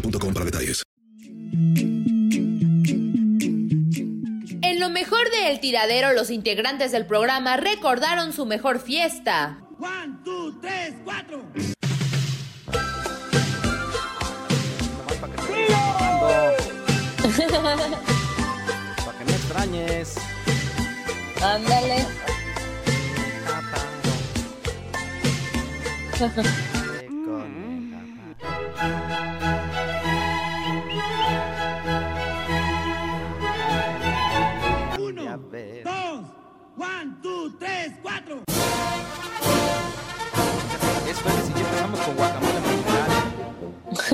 [0.00, 0.82] boostmobile.com para detalles.
[4.62, 9.58] En lo mejor de El Tiradero, los integrantes del programa recordaron su mejor fiesta.
[9.78, 11.44] One, two, tres, cuatro.
[19.04, 20.14] Para que no extrañes.
[21.42, 22.06] Ándale.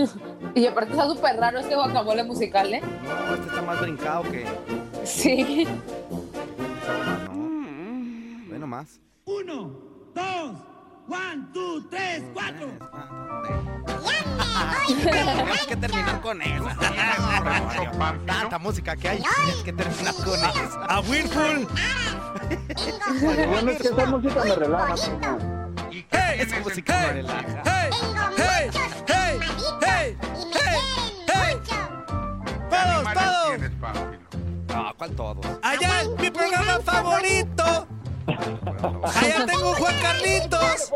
[0.54, 2.82] Y aparte está súper raro este guacamole musical, ¿eh?
[3.04, 4.46] No, este está más brincado que.
[5.04, 5.66] Sí.
[8.48, 9.00] Bueno, más.
[9.24, 9.72] Uno,
[10.14, 10.52] dos,
[11.08, 12.68] one, two, tres, cuatro.
[15.02, 16.64] Tenemos que terminar con eso.
[18.26, 19.22] Tanta música que hay.
[19.22, 20.80] Tienes que terminar con eso.
[20.88, 21.66] A Whirlpool.
[23.20, 24.94] Bueno, es que esa música me relaja.
[26.36, 27.71] Esa música me relaja.
[35.02, 35.46] ¿Cuál todos?
[35.62, 37.86] Allá mi programa favorito.
[39.02, 40.92] Allá tengo Juan Carlitos.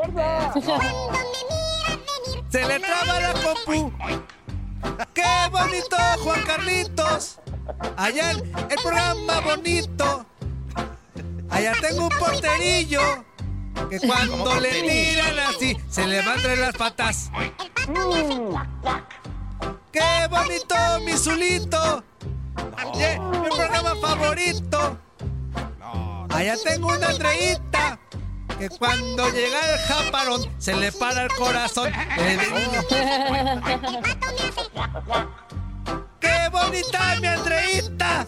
[2.49, 3.93] Se le traba la compu.
[5.13, 7.41] ¡Qué bonito, Juan Carlitos!
[7.97, 10.27] Allá el, el programa bonito.
[11.51, 13.25] Allá tengo un porterillo
[13.91, 17.31] que cuando le tiran así se levantan las patas.
[19.91, 22.05] ¡Qué bonito, mi Zulito!
[22.57, 24.99] Mi programa favorito.
[26.31, 27.99] Allá tengo una Andreita
[28.59, 31.93] que cuando llega el japarón se le para el corazón.
[36.21, 38.27] ¡Qué bonita mi Andreita!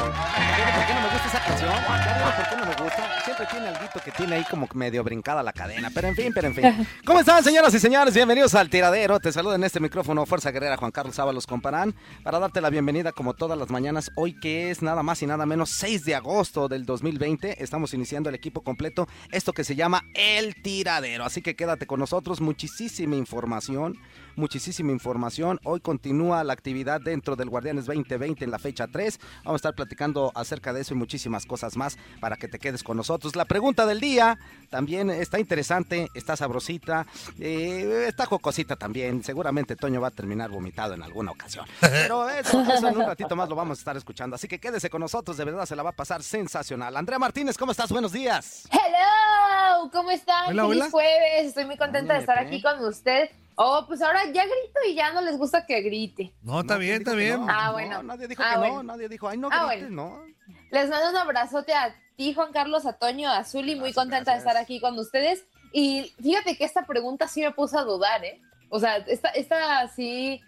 [0.00, 1.70] ¿Sabes por qué no me gusta esa canción?
[1.70, 3.24] ¿Sabes por qué no me gusta?
[3.24, 5.90] Siempre tiene algo que tiene ahí como medio brincada la cadena.
[5.94, 6.86] Pero en fin, pero en fin.
[7.04, 8.14] ¿Cómo están, señoras y señores?
[8.14, 9.20] Bienvenidos al tiradero.
[9.20, 13.12] Te saludo en este micrófono Fuerza Guerrera Juan Carlos Ábalos Comparán para darte la bienvenida
[13.12, 14.10] como todas las mañanas.
[14.16, 17.62] Hoy que es nada más y nada menos 6 de agosto del 2020.
[17.62, 19.06] Estamos iniciando el equipo completo.
[19.30, 21.24] Esto que se llama El Tiradero.
[21.24, 22.40] Así que quédate con nosotros.
[22.40, 23.98] Muchísima información.
[24.36, 25.58] Muchísima información.
[25.64, 29.18] Hoy continúa la actividad dentro del Guardianes 2020 en la fecha 3.
[29.44, 32.82] Vamos a estar platicando acerca de eso y muchísimas cosas más para que te quedes
[32.82, 33.36] con nosotros.
[33.36, 34.38] La pregunta del día
[34.70, 37.06] también está interesante, está sabrosita,
[37.38, 39.22] eh, está jocosita también.
[39.22, 41.66] Seguramente Toño va a terminar vomitado en alguna ocasión.
[41.80, 44.36] Pero eso, eso en un ratito más lo vamos a estar escuchando.
[44.36, 46.96] Así que quédese con nosotros, de verdad se la va a pasar sensacional.
[46.96, 47.90] Andrea Martínez, ¿cómo estás?
[47.90, 48.68] Buenos días.
[48.70, 50.50] Hello, ¿cómo están?
[50.50, 50.90] Hola, Feliz hola.
[50.90, 51.46] jueves.
[51.46, 53.30] Estoy muy contenta de estar aquí con usted.
[53.62, 56.32] Oh, pues ahora ya grito y ya no les gusta que grite.
[56.42, 57.44] No, está bien, está bien.
[57.46, 58.02] Ah, bueno.
[58.02, 58.74] nadie dijo Ah, que bueno.
[58.76, 60.16] no, nadie dijo, ay, no Ah, grites, bueno.
[60.16, 60.56] no.
[60.70, 64.32] Les mando un abrazote a ti, Juan Carlos, a Toño, a Zuli, muy Gracias, contenta
[64.32, 65.44] de estar aquí con ustedes.
[65.74, 68.40] Y fíjate que esta pregunta sí me puso a dudar, ¿eh?
[68.70, 70.40] O sea, esta, esta sí,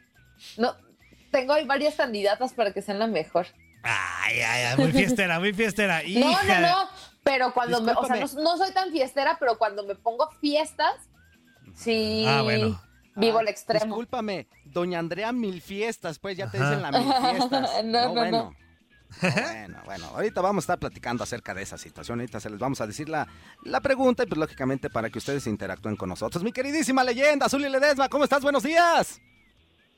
[0.56, 0.74] no,
[1.30, 3.46] tengo ahí varias candidatas para que sean la mejor.
[3.82, 6.00] Ay, ay, ay, muy fiestera, muy fiestera.
[6.08, 6.88] No, Hija no, no,
[7.22, 10.94] pero cuando me, o sea, no, no soy tan fiestera, pero cuando me pongo fiestas,
[11.74, 12.80] sí Ah, bueno.
[13.16, 13.84] Vivo Ay, el extremo.
[13.86, 16.70] Discúlpame, doña Andrea Mil Fiestas, pues ya te Ajá.
[16.70, 17.70] dicen la Mil Fiestas.
[17.84, 18.30] No, no, bueno.
[18.30, 18.62] no.
[19.20, 22.58] No, bueno, bueno, ahorita vamos a estar platicando acerca de esa situación, ahorita se les
[22.58, 23.28] vamos a decir la,
[23.62, 26.42] la pregunta y pues lógicamente para que ustedes interactúen con nosotros.
[26.42, 28.42] Mi queridísima leyenda, Zuli Ledesma, ¿cómo estás?
[28.42, 29.20] Buenos días.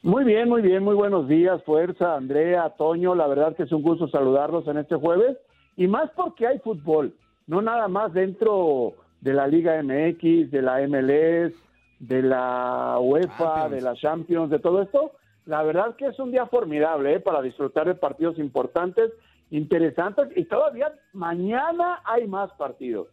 [0.02, 3.82] Muy bien, muy bien, muy buenos días, Fuerza, Andrea, Toño, la verdad que es un
[3.82, 5.36] gusto saludarlos en este jueves
[5.76, 7.14] y más porque hay fútbol,
[7.46, 11.54] no nada más dentro de la Liga MX, de la MLS,
[11.98, 15.12] de la UEFA, de la Champions, de todo esto.
[15.46, 17.20] La verdad que es un día formidable ¿eh?
[17.20, 19.12] para disfrutar de partidos importantes,
[19.50, 23.08] interesantes y todavía mañana hay más partidos.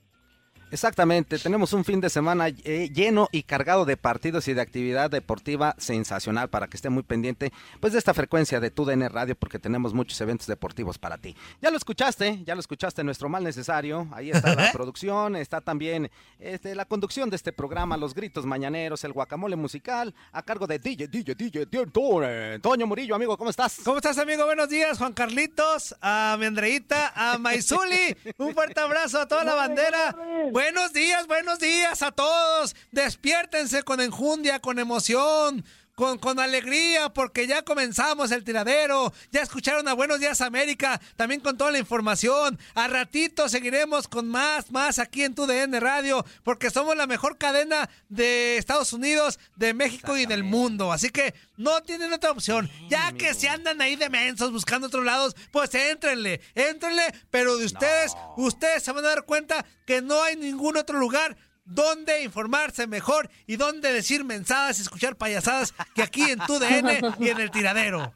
[0.72, 5.12] Exactamente, tenemos un fin de semana eh, lleno y cargado de partidos y de actividad
[5.12, 7.52] deportiva sensacional para que esté muy pendiente
[7.82, 11.36] pues de esta frecuencia de TUDN Radio porque tenemos muchos eventos deportivos para ti.
[11.62, 16.10] Ya lo escuchaste, ya lo escuchaste, nuestro mal necesario, ahí está la producción, está también
[16.40, 20.80] este, la conducción de este programa, los gritos mañaneros, el guacamole musical, a cargo de
[20.80, 23.82] DJ, DJ, DJ, DJ, Toño Murillo, amigo, ¿cómo estás?
[23.84, 24.46] ¿Cómo estás, amigo?
[24.46, 28.16] Buenos días, Juan Carlitos, a mi Andreita, a Maizuli.
[28.38, 30.16] Un fuerte abrazo a toda la bandera.
[30.64, 32.76] Buenos días, buenos días a todos.
[32.92, 35.66] Despiértense con enjundia, con emoción.
[35.96, 39.14] Con, con alegría, porque ya comenzamos el tiradero.
[39.32, 42.58] Ya escucharon a Buenos Días América, también con toda la información.
[42.74, 47.38] A ratito seguiremos con más, más aquí en tu DN Radio, porque somos la mejor
[47.38, 50.92] cadena de Estados Unidos, de México y del mundo.
[50.92, 52.70] Así que no tienen otra opción.
[52.90, 57.66] Ya que se andan ahí de mensos buscando otros lados, pues éntrenle, éntrenle, pero de
[57.66, 62.88] ustedes, ustedes se van a dar cuenta que no hay ningún otro lugar donde informarse
[62.88, 67.40] mejor y donde decir mensadas y escuchar payasadas que aquí en tu DN y en
[67.40, 68.14] el tiradero.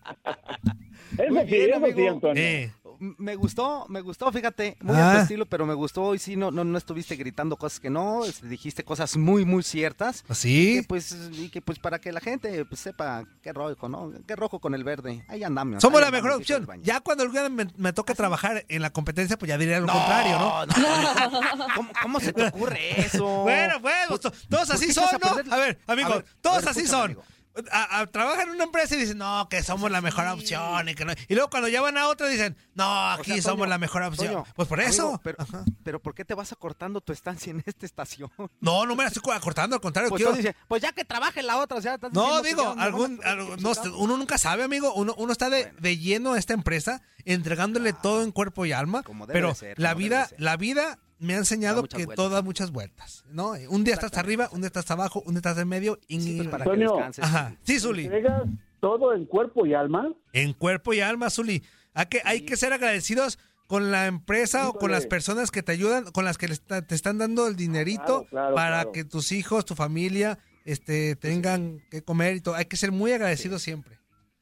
[1.18, 2.09] Eso Muy sí, bien, eso sí, amigo.
[2.09, 2.44] Antonio.
[2.44, 5.12] Eh, Me gustó, me gustó, fíjate, muy Ah.
[5.12, 7.89] a tu estilo, pero me gustó hoy sí, no, no, no estuviste gritando cosas que
[7.89, 10.24] no, este, dijiste cosas muy, muy ciertas.
[10.27, 10.71] ¿Así?
[10.71, 14.12] Y que, pues, y que pues para que la gente pues, sepa qué rojo, ¿no?
[14.27, 15.25] Qué rojo con el verde.
[15.27, 15.81] Ahí andamos.
[15.81, 16.68] Somos ahí la mejor opción.
[16.83, 20.39] Ya cuando me, me toque trabajar en la competencia, pues ya diré lo No, contrario,
[20.39, 20.65] ¿no?
[20.65, 23.25] no, no, ¿Cómo, cómo se te ocurre eso?
[23.44, 25.53] Bueno, pues, ¿Por- to- todos así son, ¿no?
[25.53, 27.06] A ver, amigo, A ver, todos a ver, así son.
[27.06, 27.24] amigo.
[27.72, 30.90] A- a- trabajan en una empresa y dicen, no, que somos la mejor opción.
[30.90, 33.42] Y, que no- y luego cuando ya van a otra dicen, no, O aquí sea,
[33.44, 34.28] somos Toño, la mejor opción.
[34.34, 35.22] Toño, pues por amigo, eso.
[35.24, 35.38] pero,
[35.84, 38.30] pero ¿por qué te vas acortando tu estancia en esta estación?
[38.60, 40.10] No, no me la estoy acortando, al contrario.
[40.10, 42.42] Pues quiero- tú dices, pues ya que trabaje en la otra, o sea, estás No,
[42.42, 43.19] digo, ya algún,
[43.60, 44.94] no, uno nunca sabe, amigo.
[44.94, 49.04] Uno, uno está de, de lleno a esta empresa, entregándole todo en cuerpo y alma.
[49.04, 52.15] Como debe Pero de ser, la vida, la vida me ha enseñado muchas que vueltas.
[52.23, 53.23] todo da muchas vueltas.
[53.29, 53.53] ¿no?
[53.69, 55.97] Un día estás arriba, un día estás abajo, un día estás en medio.
[56.07, 56.91] Y Sí, pues para que Antonio.
[56.94, 57.23] descanses.
[57.25, 57.56] Ajá.
[57.63, 58.06] Sí, Zuli.
[58.06, 58.44] ¿Entregas
[58.79, 60.13] todo en cuerpo y alma?
[60.33, 61.63] En cuerpo y alma, Zuli.
[61.94, 65.71] Hay que, hay que ser agradecidos con la empresa o con las personas que te
[65.71, 68.91] ayudan, con las que te están dando el dinerito Claro, claro, para claro.
[68.91, 72.53] que tus hijos, tu familia, este, tengan que comer y todo.
[72.56, 73.97] Hay que ser muy agradecidos siempre.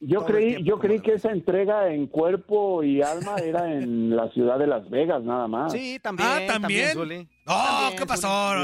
[0.06, 4.28] Yo creí, tiempo, yo creí que esa entrega en cuerpo y alma era en la
[4.32, 5.72] ciudad de Las Vegas, nada más.
[5.72, 6.28] Sí, también.
[6.30, 6.92] Ah, ¿también?
[6.92, 7.28] Zuli.
[7.46, 8.54] ¡Oh, También, qué pasó!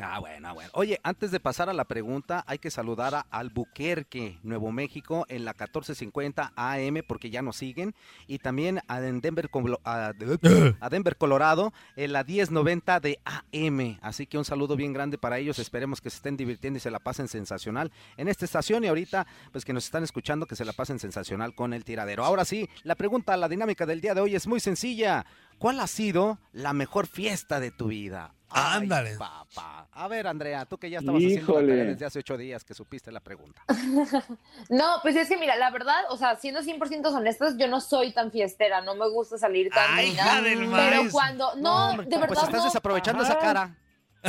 [0.00, 0.70] Ah, bueno, bueno.
[0.74, 5.44] Oye, antes de pasar a la pregunta, hay que saludar a Albuquerque, Nuevo México, en
[5.44, 7.94] la 1450 AM, porque ya nos siguen.
[8.26, 9.48] Y también a en Denver,
[9.84, 13.98] a Denver, Colorado, en la 1090 de AM.
[14.02, 15.58] Así que un saludo bien grande para ellos.
[15.58, 18.84] Esperemos que se estén divirtiendo y se la pasen sensacional en esta estación.
[18.84, 22.24] Y ahorita, pues que nos están escuchando, que se la pasen sensacional con el tiradero.
[22.24, 25.24] Ahora sí, la pregunta, la dinámica del día de hoy es muy sencilla.
[25.58, 28.35] ¿Cuál ha sido la mejor fiesta de tu vida?
[28.56, 29.10] Ándale.
[29.10, 29.88] Ay, papá.
[29.92, 32.74] A ver, Andrea, tú que ya estabas haciendo la tarea desde hace ocho días que
[32.74, 33.62] supiste la pregunta.
[34.68, 38.12] No, pues es que mira, la verdad, o sea, siendo 100% honestos, yo no soy
[38.12, 41.12] tan fiestera, no me gusta salir tanto Ay, hija del Pero maíz.
[41.12, 43.32] cuando, no, hombre, de verdad Pues estás no, desaprovechando Ajá.
[43.32, 43.76] esa cara.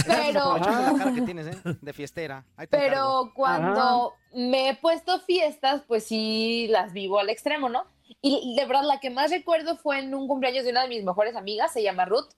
[0.06, 1.58] pero, Desaprovechando la cara que tienes, ¿eh?
[1.82, 2.46] De fiestera.
[2.56, 3.32] Ahí te encargo.
[3.32, 7.86] pero cuando me he puesto fiestas, pues sí las vivo al extremo, ¿no?
[8.22, 11.04] Y de verdad, la que más recuerdo fue en un cumpleaños de una de mis
[11.04, 12.30] mejores amigas, se llama Ruth.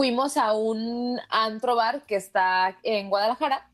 [0.00, 3.68] Fuimos a un antro bar que está en Guadalajara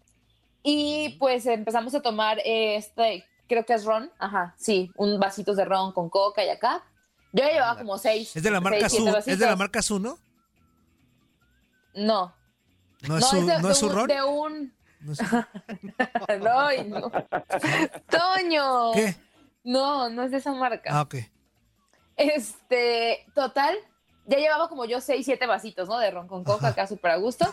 [0.64, 5.64] y pues empezamos a tomar este, creo que es ron, ajá, sí, un vasitos de
[5.64, 6.82] ron con coca y acá.
[7.32, 8.34] Yo ya llevaba como seis.
[8.34, 9.30] Es de la marca seis, siete Su.
[9.30, 10.18] ¿Es de la marca Su, no?
[11.94, 12.34] No.
[13.02, 14.08] No es su, de, no es su un- ron.
[14.08, 14.74] de un...
[15.02, 15.20] No es-
[16.90, 17.12] no, no.
[18.10, 18.92] Toño.
[18.94, 19.14] ¿Qué?
[19.62, 20.90] No, no es de esa marca.
[20.92, 21.14] Ah, ok.
[22.16, 23.76] Este, total,
[24.26, 25.98] ya llevaba como yo seis, siete vasitos, ¿no?
[25.98, 27.46] De ron con coca, acá súper a gusto.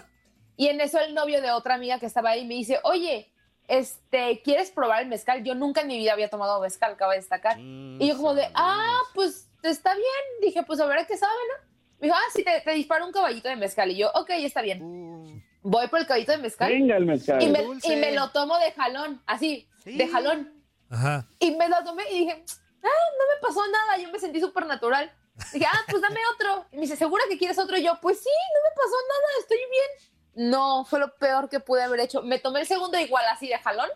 [0.58, 3.32] Y en eso el novio de otra amiga que estaba ahí me dice, oye,
[3.68, 5.44] este, ¿quieres probar el mezcal?
[5.44, 7.58] Yo nunca en mi vida había tomado mezcal, acaba de destacar.
[7.60, 10.06] Y yo como de, ah, pues está bien.
[10.42, 11.70] Dije, pues a ver qué sabe, ¿no?
[12.00, 13.90] Me dijo, ah, sí, te, te disparo un caballito de mezcal.
[13.92, 14.82] Y yo, ok, está bien.
[14.84, 17.42] Uh, Voy por el caballito de mezcal Venga el mezcal.
[17.42, 19.98] y me, y me lo tomo de jalón, así, Sí.
[19.98, 20.52] de jalón.
[20.90, 21.26] Ajá.
[21.40, 22.44] Y me lo tomé y dije,
[22.84, 22.88] ah,
[23.18, 25.10] no me pasó nada, yo me sentí súper natural.
[25.52, 26.66] Dije, ah, pues dame otro.
[26.72, 27.78] Y me dice, ¿segura que quieres otro?
[27.78, 30.50] Y yo, pues sí, no me pasó nada, estoy bien.
[30.52, 32.22] No, fue lo peor que pude haber hecho.
[32.22, 33.90] Me tomé el segundo igual así de jalón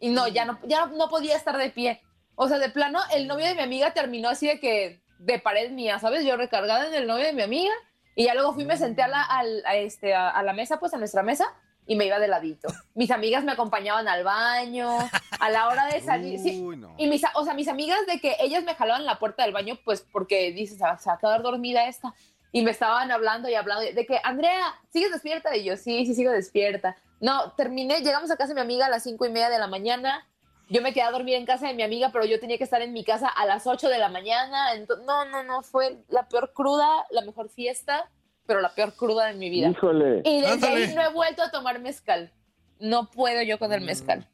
[0.00, 2.02] y no, ya no, ya no podía estar de pie.
[2.34, 5.70] O sea, de plano, el novio de mi amiga terminó así de que, de pared
[5.70, 6.24] mía, ¿sabes?
[6.24, 7.72] Yo recargada en el novio de mi amiga
[8.14, 10.98] y ya luego fui, me senté a la, a este, a la mesa, pues a
[10.98, 11.52] nuestra mesa
[11.88, 12.68] y me iba de ladito.
[12.94, 14.96] Mis amigas me acompañaban al baño,
[15.40, 16.38] a la hora de salir.
[16.38, 16.94] sí, Uy, no.
[16.98, 19.76] y mis, o sea, mis amigas de que ellas me jalaban la puerta del baño,
[19.84, 22.14] pues porque dices, se va a quedar dormida esta.
[22.52, 25.54] Y me estaban hablando y hablando de que, Andrea, ¿sigues despierta?
[25.56, 26.96] Y yo, sí, sí, sigo despierta.
[27.20, 29.66] No, terminé, llegamos a casa de mi amiga a las cinco y media de la
[29.66, 30.26] mañana.
[30.70, 32.80] Yo me quedé a dormir en casa de mi amiga, pero yo tenía que estar
[32.82, 34.74] en mi casa a las 8 de la mañana.
[34.74, 38.10] Ento- no, no, no, fue la peor cruda, la mejor fiesta,
[38.48, 39.68] pero la peor cruda de mi vida.
[39.68, 40.22] Híjole.
[40.24, 40.86] Y desde Ándale.
[40.86, 42.32] ahí no he vuelto a tomar mezcal.
[42.80, 44.26] No puedo yo con el mezcal.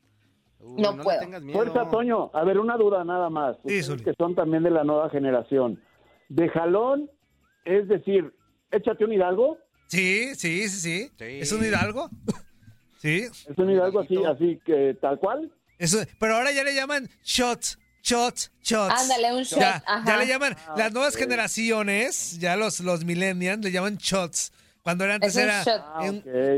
[0.61, 1.21] Uy, no puedo.
[1.53, 2.31] Fuerza, Toño.
[2.33, 3.57] A ver, una duda nada más.
[3.65, 5.83] Ustedes que son también de la nueva generación.
[6.29, 7.11] De jalón,
[7.65, 8.33] es decir,
[8.71, 9.59] échate un hidalgo.
[9.89, 11.11] Sí, sí, sí, sí.
[11.19, 11.25] Sí.
[11.41, 12.09] ¿Es un hidalgo?
[12.99, 13.25] Sí.
[13.25, 15.53] Es un hidalgo así, así que tal cual.
[15.79, 18.95] Eso, pero ahora ya le llaman shots, shots, shots.
[19.03, 19.59] Ándale, un shot.
[19.61, 20.05] Ya, ajá.
[20.07, 24.53] ya le llaman, Ah, las nuevas generaciones, ya los, los millennials le llaman shots.
[24.83, 25.83] Cuando era antes un era shot.
[25.83, 26.01] Ah,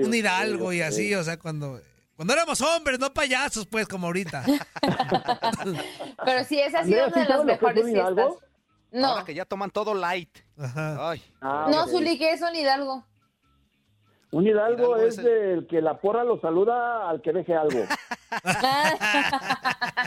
[0.04, 1.80] un, hidalgo y así, o sea, cuando,
[2.16, 4.44] cuando éramos hombres, no payasos, pues, como ahorita.
[6.24, 8.32] Pero sí, esa ha sido ¿sí una de las mejores fiestas.
[8.90, 10.30] No, Ahora que ya toman todo light.
[10.58, 11.10] Ajá.
[11.10, 11.86] Ay, Ah, no.
[11.86, 13.04] Zuli, que es un hidalgo.
[14.32, 17.54] Un hidalgo, Hidalgo es es el- del que la porra lo saluda al que deje
[17.54, 17.78] algo.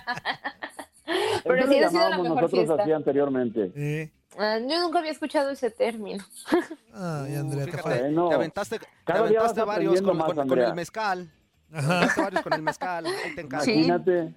[1.49, 2.75] Pero Eso sí le ha sido la mejor nosotros fiesta.
[2.83, 3.71] así anteriormente.
[3.75, 4.11] Sí.
[4.37, 6.23] Ah, yo nunca había escuchado ese término.
[6.93, 10.67] Ay, Andrea, te fíjate, te aventaste, te aventaste varios con, más, con- con Andrea.
[10.69, 11.27] el mezcal.
[11.71, 13.05] Te aventaste varios con el mezcal.
[13.07, 13.65] Ahí te encargo.
[13.65, 13.71] Sí.
[13.73, 14.33] Imagínate.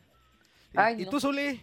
[0.74, 1.10] Ay, ¿Y no.
[1.10, 1.62] tú, Zuli?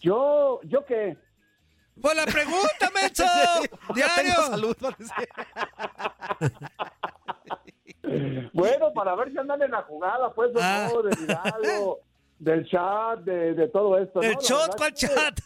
[0.00, 1.16] Yo, ¿yo qué?
[2.00, 4.32] Pues la pregunta, tengo Diario.
[4.48, 4.76] salud.
[8.52, 10.88] Bueno, para ver si andan en la jugada, pues, de Ah.
[10.90, 11.98] todo, del Hidalgo,
[12.38, 14.20] del chat, de, de todo esto.
[14.20, 14.26] ¿no?
[14.28, 15.38] El La shot, ¿cuál que- chat?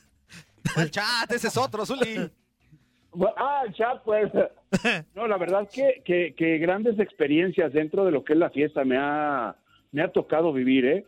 [0.76, 2.30] El chat, ese es otro, Zuli.
[3.12, 4.30] Bueno, Ah, el chat, pues.
[5.14, 8.84] No, la verdad que, que, que grandes experiencias dentro de lo que es la fiesta
[8.84, 9.56] me ha,
[9.90, 11.06] me ha tocado vivir, ¿eh?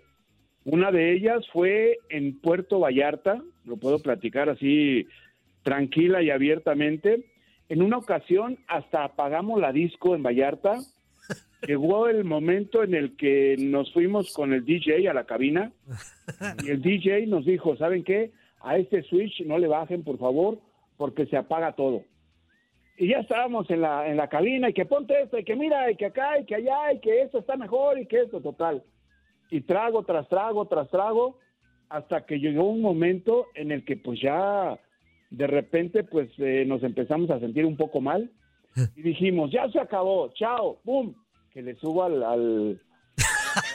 [0.64, 5.06] Una de ellas fue en Puerto Vallarta, lo puedo platicar así
[5.62, 7.26] tranquila y abiertamente.
[7.68, 10.78] En una ocasión hasta apagamos la disco en Vallarta.
[11.66, 15.72] Llegó el momento en el que nos fuimos con el DJ a la cabina
[16.64, 18.32] y el DJ nos dijo, ¿saben qué?
[18.60, 20.58] A este switch no le bajen, por favor,
[20.96, 22.04] porque se apaga todo.
[22.96, 25.90] Y ya estábamos en la, en la cabina y que ponte esto, y que mira,
[25.90, 28.82] y que acá, y que allá, y que esto está mejor, y que esto, total.
[29.52, 31.38] Y trago tras trago tras trago,
[31.88, 34.80] hasta que llegó un momento en el que pues ya
[35.30, 38.30] de repente pues eh, nos empezamos a sentir un poco mal
[38.96, 41.14] Y dijimos, ya se acabó, chao, ¡pum!
[41.52, 42.80] Que le subo al, al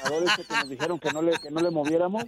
[0.07, 2.23] apagador ese que nos dijeron que no, le, que no le moviéramos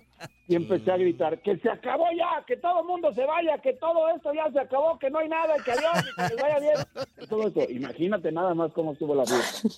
[0.47, 3.73] y empecé a gritar, que se acabó ya, que todo el mundo se vaya, que
[3.73, 6.59] todo esto ya se acabó, que no hay nada, que adiós, y que les vaya
[6.59, 7.27] bien.
[7.29, 7.71] Todo eso.
[7.71, 9.69] Imagínate nada más cómo estuvo la fiesta.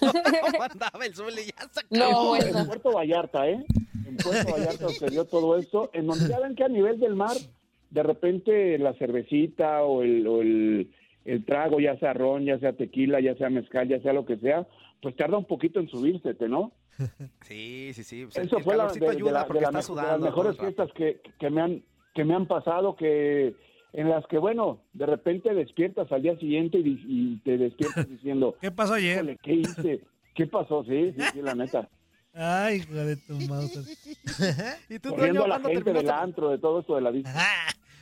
[1.90, 2.66] No, en bueno.
[2.66, 3.64] Puerto Vallarta, ¿eh?
[4.06, 7.36] En Puerto Vallarta sucedió todo esto, en donde ya ven que a nivel del mar,
[7.90, 10.90] de repente la cervecita o el, o el,
[11.24, 14.36] el trago, ya sea ron, ya sea tequila, ya sea mezcal, ya sea lo que
[14.38, 14.66] sea,
[15.02, 16.72] pues tarda un poquito en subírsete, ¿no?
[17.42, 18.24] Sí, sí, sí.
[18.26, 19.82] pues Eso el fue la, de, de ayuda la- de porque la está me- de
[19.86, 20.10] sudando.
[20.10, 21.82] las mejores fiestas que, que me han
[22.14, 23.54] que me han pasado que
[23.92, 28.56] en las que bueno de repente despiertas al día siguiente y, y te despiertas diciendo
[28.60, 29.16] ¿Qué pasó ayer?
[29.16, 30.00] "Híjole, qué hice
[30.34, 31.88] qué pasó sí sí, sí la neta
[32.32, 33.34] Ay, hijo de tu.
[34.88, 37.32] ¿Y tú, corriendo a la gente del antro de todo esto de la vista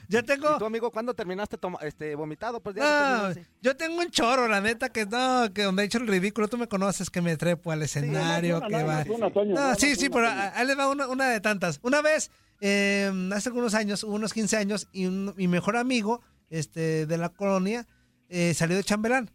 [0.08, 0.56] Yo tengo.
[0.56, 2.60] ¿Y tú, amigo, cuándo terminaste este, vomitado?
[2.60, 3.52] Pues ya No, terminaste.
[3.60, 6.56] yo tengo un choro, la neta, que no, que donde he hecho el ridículo, tú
[6.56, 8.82] me conoces, que me trepo al escenario, una, que va.
[8.94, 11.78] más una, Toño, No, sí, sí, pero ahí les va una, de tantas.
[11.82, 17.04] Una vez, eh, hace algunos años, unos 15 años, y un- mi mejor amigo este,
[17.04, 17.86] de la colonia
[18.30, 19.30] eh, salió de chambelán.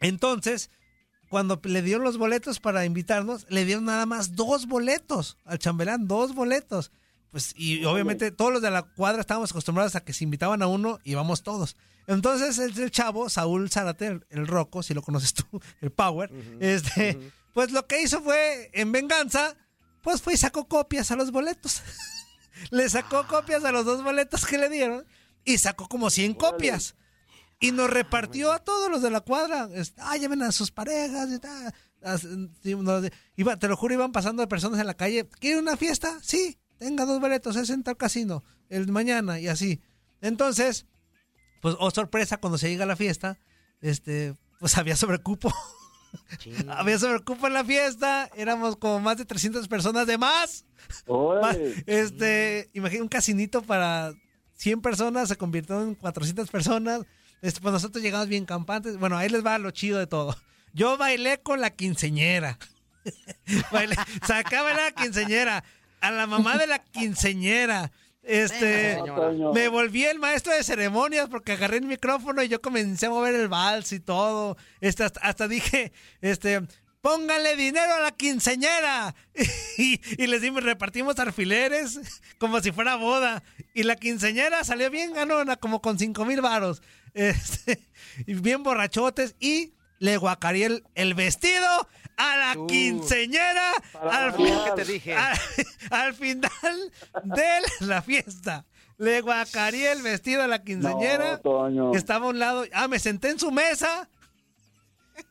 [0.00, 0.70] Entonces,
[1.30, 6.06] cuando le dieron los boletos para invitarnos, le dieron nada más dos boletos al chambelán,
[6.06, 6.92] dos boletos.
[7.34, 10.68] Pues, y obviamente todos los de la cuadra estábamos acostumbrados a que se invitaban a
[10.68, 11.76] uno y íbamos todos.
[12.06, 15.44] Entonces el, el chavo, Saúl Zárate, el, el Rocco, si lo conoces tú,
[15.80, 17.18] el Power, este,
[17.52, 19.56] pues lo que hizo fue, en venganza,
[20.00, 21.82] pues fue y sacó copias a los boletos.
[22.70, 25.04] le sacó copias a los dos boletos que le dieron
[25.44, 26.94] y sacó como 100 copias.
[27.58, 29.68] Y nos repartió a todos los de la cuadra.
[29.98, 31.30] Ah, lleven a sus parejas.
[31.32, 31.74] y tal.
[33.36, 35.28] Iba- te lo juro, iban pasando personas en la calle.
[35.40, 36.18] ¿Quiere una fiesta?
[36.22, 38.44] Sí, tenga dos boletos, es en tal casino.
[38.68, 39.80] El mañana y así.
[40.20, 40.86] Entonces,
[41.60, 43.38] pues, oh sorpresa, cuando se llega a la fiesta,
[43.80, 45.52] este, pues había sobrecupo.
[46.68, 48.30] había sobrecupo en la fiesta.
[48.36, 50.64] Éramos como más de 300 personas de más.
[51.86, 54.12] Este, imagina un casinito para
[54.56, 57.02] 100 personas, se convirtió en 400 personas.
[57.40, 58.98] Este, pues nosotros llegamos bien campantes.
[58.98, 60.36] Bueno, ahí les va lo chido de todo.
[60.74, 62.58] Yo bailé con la quinceñera.
[63.72, 65.64] bailé, sacaba la quinceñera.
[66.04, 67.90] A la mamá de la quinceñera.
[68.22, 73.06] Este, Venga, me volví el maestro de ceremonias porque agarré el micrófono y yo comencé
[73.06, 74.56] a mover el vals y todo.
[74.80, 76.62] Este, hasta, hasta dije, este,
[77.00, 79.14] pónganle dinero a la quinceñera.
[79.76, 81.98] Y, y les dimos, repartimos alfileres
[82.38, 83.42] como si fuera boda.
[83.74, 86.82] Y la quinceñera salió bien ganona, como con cinco mil varos.
[87.14, 87.80] Este,
[88.26, 89.36] y bien borrachotes.
[89.38, 91.66] Y le guacarí el, el vestido
[92.16, 92.66] a la Uh.
[92.66, 94.36] quinceñera al, variar.
[94.36, 95.14] fin- ¿Qué te dije?
[95.16, 95.36] al,
[95.90, 96.92] al final
[97.24, 97.48] de
[97.80, 98.64] la fiesta.
[98.98, 101.32] Le guacarí el vestido a la quinceñera.
[101.32, 101.90] No, Toño.
[101.92, 102.64] que estaba a un lado.
[102.72, 104.08] Ah, me senté en su mesa.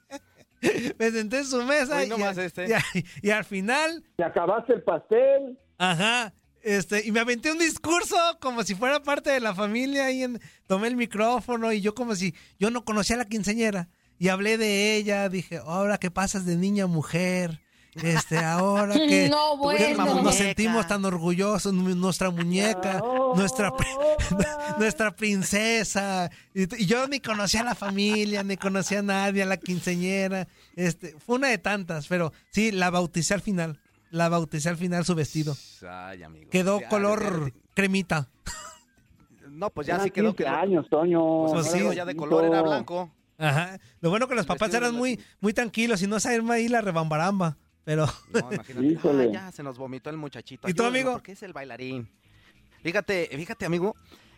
[1.00, 1.98] me senté en su mesa.
[1.98, 2.68] Hoy y, nomás a- este.
[2.68, 2.84] y a-
[3.22, 8.64] y al final, te acabaste el pastel ajá, este, y me aventé un discurso como
[8.64, 10.12] si fuera parte de la familia.
[10.12, 13.90] Y en- tomé el micrófono y yo como si yo no conocía a la quinceñera.
[14.24, 17.60] Y hablé de ella, dije, ahora que pasas de niña a mujer.
[17.96, 20.22] Este, ahora que No, bueno.
[20.24, 23.02] nos sentimos tan orgullosos, nu- nuestra muñeca,
[23.36, 23.74] nuestra,
[24.80, 26.32] nuestra princesa.
[26.54, 30.48] Y, yo ni conocía a la familia, ni conocía a nadie, a la quinceñera.
[30.78, 33.82] Este, fue una de tantas, pero sí, la bauticé al final.
[34.10, 35.54] La bauticé al final su vestido.
[35.86, 36.50] Ay, amigo.
[36.50, 38.30] Quedó Ya, color ya, cremita.
[39.50, 40.34] No, pues ya sí quedó.
[40.34, 41.80] 15 quedó- años Toño Pues sí.
[41.80, 43.12] era ya de color era blanco.
[43.38, 43.80] Ajá.
[44.02, 47.58] Lo bueno que los papás eran muy, muy tranquilos y no saben ahí la rebambaramba.
[47.84, 49.00] Pero No, imagínate.
[49.04, 50.70] Ah, ya se nos vomitó el muchachito.
[50.70, 51.14] ¿Y tú, amigo?
[51.14, 52.10] Porque es el bailarín.
[52.82, 53.96] Fíjate, fíjate, amigo,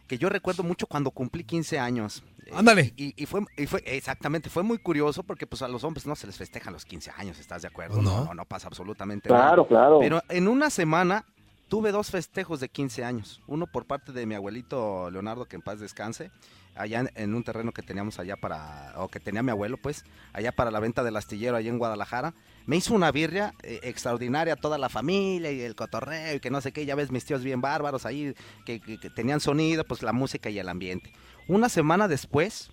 [0.07, 2.23] que yo recuerdo mucho cuando cumplí 15 años.
[2.45, 2.93] Eh, Ándale.
[2.95, 6.15] Y, y fue, y fue, exactamente, fue muy curioso porque pues a los hombres no
[6.15, 8.01] se les festejan los 15 años, ¿estás de acuerdo?
[8.01, 8.19] No.
[8.19, 9.47] No, no, no pasa absolutamente nada.
[9.47, 11.25] claro claro Pero en una semana
[11.75, 13.41] tuve dos festejos de 15 años.
[13.47, 16.31] Uno por parte de mi abuelito Leonardo, que en paz descanse,
[16.73, 20.53] allá en, un terreno que teníamos allá para, o que tenía mi abuelo, pues, allá
[20.53, 22.33] para la venta del astillero, allá en Guadalajara.
[22.65, 26.61] Me hizo una birria eh, extraordinaria, toda la familia y el cotorreo y que no
[26.61, 28.33] sé qué, ya ves mis tíos bien bárbaros ahí,
[28.65, 31.11] que, que- que tenían sonido, pues la música y el ambiente.
[31.49, 32.71] Una semana después,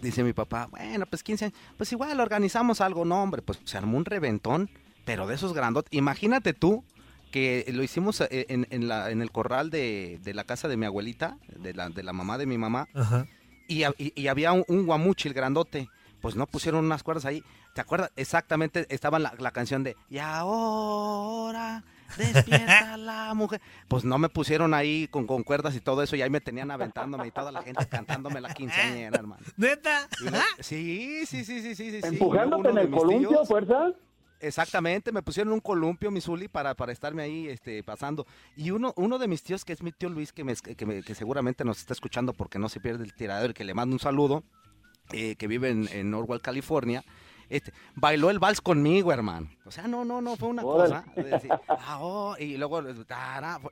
[0.00, 3.76] dice mi papá, bueno, pues 15 años, pues igual organizamos algo, no, hombre, pues se
[3.76, 4.70] armó un reventón,
[5.04, 5.92] pero de esos grandotes.
[5.92, 6.84] Imagínate tú
[7.30, 10.76] que lo hicimos eh, en, en la, en el corral de, de la casa de
[10.76, 13.26] mi abuelita, de la, de la mamá de mi mamá, Ajá.
[13.68, 15.88] y, ha- y- y había un, un guamuchil grandote.
[16.20, 17.42] Pues no pusieron unas cuerdas ahí.
[17.74, 18.10] ¿Te acuerdas?
[18.14, 21.82] Exactamente, estaba la, la canción de Y ahora
[22.16, 23.60] despierta la mujer.
[23.88, 26.70] Pues no me pusieron ahí con, con cuerdas y todo eso y ahí me tenían
[26.70, 29.42] aventándome y toda la gente cantándome la quinceañera, hermano.
[29.56, 30.08] ¿Neta?
[30.58, 32.00] Sí, sí, sí, sí, sí, sí.
[32.02, 33.92] ¿Empujándote en el columpio, fuerza?
[34.40, 38.26] Exactamente, me pusieron un columpio, mi Zuli, para, para estarme ahí este, pasando.
[38.56, 41.02] Y uno, uno de mis tíos, que es mi tío Luis, que, me, que, me-
[41.02, 43.94] que seguramente nos está escuchando porque no se pierde el tiradero y que le mando
[43.94, 44.42] un saludo,
[45.12, 47.04] eh, que vive en, en California,
[47.50, 49.50] este, bailó el vals conmigo, hermano.
[49.66, 51.02] O sea, no, no, no, fue una Órale.
[51.04, 51.12] cosa.
[51.14, 52.82] de decir, ah, oh, y luego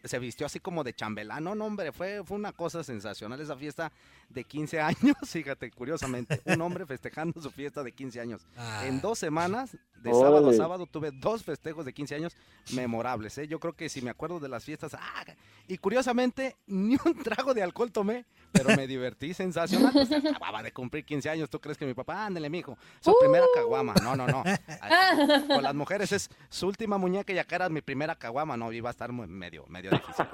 [0.05, 1.45] se vistió así como de chambelán.
[1.45, 3.91] No, no, hombre, fue, fue una cosa sensacional esa fiesta
[4.29, 5.17] de 15 años.
[5.25, 8.47] Fíjate, curiosamente, un hombre festejando su fiesta de 15 años.
[8.57, 8.85] Ah.
[8.85, 12.37] En dos semanas, de sábado a sábado, tuve dos festejos de 15 años
[12.73, 13.39] memorables.
[13.39, 13.47] ¿eh?
[13.49, 15.25] Yo creo que si me acuerdo de las fiestas, ah,
[15.67, 19.93] y curiosamente, ni un trago de alcohol tomé, pero me divertí sensacional.
[19.93, 21.51] Pues, acababa de cumplir 15 años.
[21.51, 22.77] ¿Tú crees que mi papá, ándale, mijo?
[23.01, 23.95] Su primera caguama.
[24.03, 24.43] No, no, no.
[25.49, 28.57] Con las mujeres es su última muñeca y acá era mi primera caguama.
[28.57, 30.27] No, iba a estar muy- medio, medio difícil.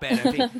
[0.00, 0.50] Pero en fin.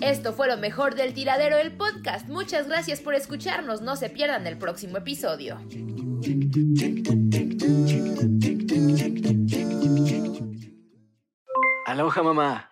[0.00, 2.28] Esto fue lo mejor del tiradero del podcast.
[2.28, 3.82] Muchas gracias por escucharnos.
[3.82, 5.58] No se pierdan el próximo episodio.
[11.86, 12.71] Aloha mamá.